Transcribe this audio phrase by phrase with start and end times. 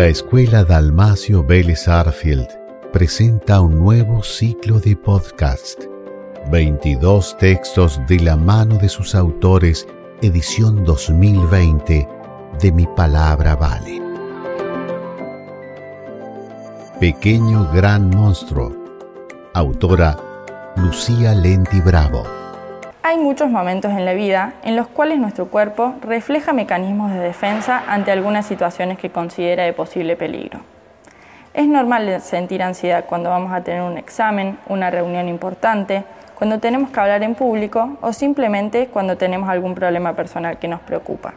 [0.00, 2.48] La Escuela Dalmacio Vélez Arfield
[2.90, 5.78] presenta un nuevo ciclo de podcast.
[6.50, 9.86] 22 textos de la mano de sus autores,
[10.22, 12.08] edición 2020
[12.62, 14.00] de Mi Palabra Vale.
[16.98, 18.74] Pequeño Gran Monstruo.
[19.52, 20.16] Autora
[20.76, 22.39] Lucía Lenti Bravo.
[23.02, 27.82] Hay muchos momentos en la vida en los cuales nuestro cuerpo refleja mecanismos de defensa
[27.88, 30.60] ante algunas situaciones que considera de posible peligro.
[31.54, 36.90] Es normal sentir ansiedad cuando vamos a tener un examen, una reunión importante, cuando tenemos
[36.90, 41.32] que hablar en público o simplemente cuando tenemos algún problema personal que nos preocupa.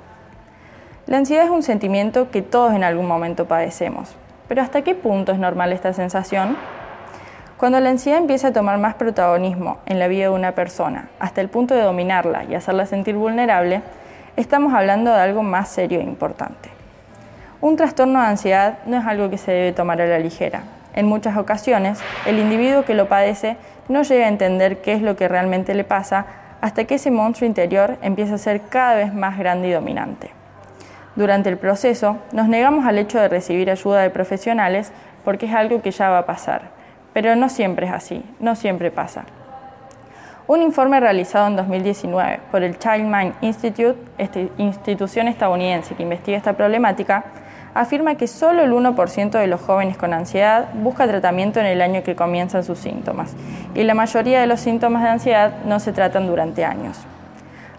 [1.08, 4.18] La ansiedad es un sentimiento que todos en algún momento padecemos,
[4.50, 6.58] pero ¿hasta qué punto es normal esta sensación?
[7.64, 11.40] Cuando la ansiedad empieza a tomar más protagonismo en la vida de una persona, hasta
[11.40, 13.82] el punto de dominarla y hacerla sentir vulnerable,
[14.36, 16.68] estamos hablando de algo más serio e importante.
[17.62, 20.64] Un trastorno de ansiedad no es algo que se debe tomar a la ligera.
[20.94, 23.56] En muchas ocasiones, el individuo que lo padece
[23.88, 26.26] no llega a entender qué es lo que realmente le pasa
[26.60, 30.32] hasta que ese monstruo interior empieza a ser cada vez más grande y dominante.
[31.16, 34.92] Durante el proceso, nos negamos al hecho de recibir ayuda de profesionales
[35.24, 36.83] porque es algo que ya va a pasar
[37.14, 39.26] pero no siempre es así, no siempre pasa.
[40.46, 46.38] Un informe realizado en 2019 por el Child Mind Institute, esta institución estadounidense que investiga
[46.38, 47.24] esta problemática,
[47.74, 52.04] afirma que solo el 1% de los jóvenes con ansiedad busca tratamiento en el año
[52.04, 53.34] que comienzan sus síntomas,
[53.74, 57.00] y la mayoría de los síntomas de ansiedad no se tratan durante años.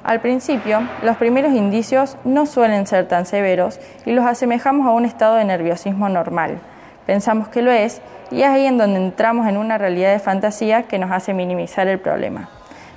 [0.03, 5.07] Al principio, los primeros indicios no suelen ser tan severos y los asemejamos a un
[5.07, 6.59] estado de nerviosismo normal.
[7.07, 10.85] Pensamos que lo es y es ahí en donde entramos en una realidad de fantasía
[10.85, 12.49] que nos hace minimizar el problema.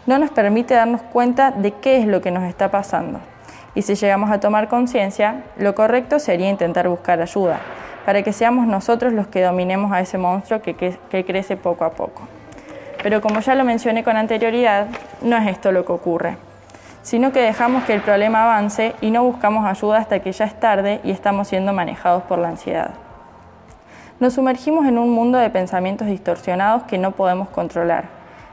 [0.05, 3.19] No nos permite darnos cuenta de qué es lo que nos está pasando.
[3.75, 7.59] Y si llegamos a tomar conciencia, lo correcto sería intentar buscar ayuda,
[8.05, 11.91] para que seamos nosotros los que dominemos a ese monstruo que, que crece poco a
[11.91, 12.27] poco.
[13.03, 14.87] Pero como ya lo mencioné con anterioridad,
[15.21, 16.37] no es esto lo que ocurre,
[17.03, 20.57] sino que dejamos que el problema avance y no buscamos ayuda hasta que ya es
[20.57, 22.91] tarde y estamos siendo manejados por la ansiedad
[24.19, 28.05] nos sumergimos en un mundo de pensamientos distorsionados que no podemos controlar.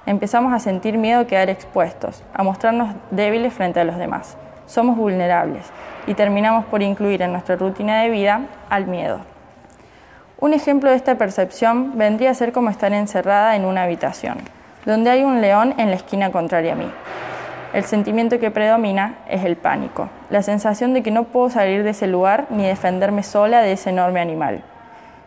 [0.04, 4.36] Empezamos a sentir miedo a quedar expuestos, a mostrarnos débiles frente a los demás.
[4.66, 5.64] Somos vulnerables
[6.06, 9.20] y terminamos por incluir en nuestra rutina de vida al miedo.
[10.38, 14.38] Un ejemplo de esta percepción vendría a ser como estar encerrada en una habitación,
[14.84, 16.90] donde hay un león en la esquina contraria a mí.
[17.72, 21.90] El sentimiento que predomina es el pánico, la sensación de que no puedo salir de
[21.90, 24.62] ese lugar ni defenderme sola de ese enorme animal.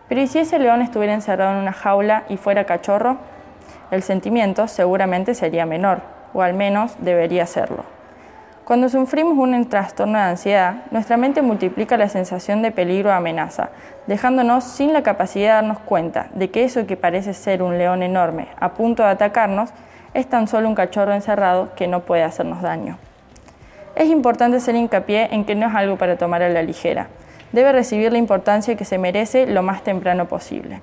[0.07, 3.17] Pero ¿y si ese león estuviera encerrado en una jaula y fuera cachorro?
[3.91, 6.01] El sentimiento seguramente sería menor,
[6.33, 7.83] o al menos debería serlo.
[8.67, 13.69] Cuando sufrimos un trastorno de ansiedad, nuestra mente multiplica la sensación de peligro o amenaza,
[14.07, 18.03] dejándonos sin la capacidad de darnos cuenta de que eso que parece ser un león
[18.03, 19.69] enorme a punto de atacarnos
[20.13, 22.97] es tan solo un cachorro encerrado que no puede hacernos daño.
[23.95, 27.07] Es importante hacer hincapié en que no es algo para tomar a la ligera,
[27.51, 30.81] debe recibir la importancia que se merece lo más temprano posible.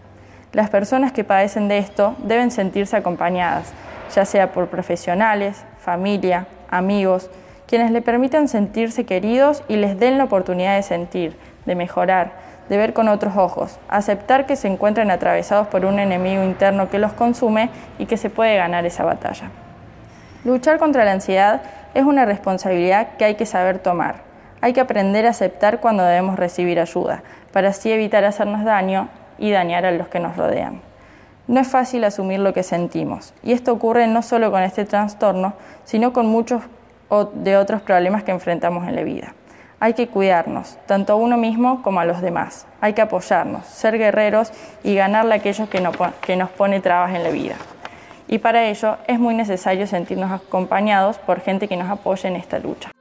[0.52, 3.72] Las personas que padecen de esto deben sentirse acompañadas,
[4.14, 7.30] ya sea por profesionales, familia, amigos,
[7.66, 11.36] quienes le permitan sentirse queridos y les den la oportunidad de sentir,
[11.66, 12.32] de mejorar,
[12.68, 16.98] de ver con otros ojos, aceptar que se encuentren atravesados por un enemigo interno que
[16.98, 19.50] los consume y que se puede ganar esa batalla.
[20.44, 21.62] Luchar contra la ansiedad
[21.94, 24.33] es una responsabilidad que hay que saber tomar
[24.64, 29.50] hay que aprender a aceptar cuando debemos recibir ayuda, para así evitar hacernos daño y
[29.50, 30.80] dañar a los que nos rodean.
[31.46, 35.52] No es fácil asumir lo que sentimos, y esto ocurre no solo con este trastorno,
[35.84, 36.62] sino con muchos
[37.34, 39.34] de otros problemas que enfrentamos en la vida.
[39.80, 42.66] Hay que cuidarnos, tanto a uno mismo como a los demás.
[42.80, 44.50] Hay que apoyarnos, ser guerreros
[44.82, 45.86] y ganarle a aquellos que,
[46.22, 47.56] que nos pone trabas en la vida.
[48.28, 52.58] Y para ello es muy necesario sentirnos acompañados por gente que nos apoye en esta
[52.58, 52.94] lucha.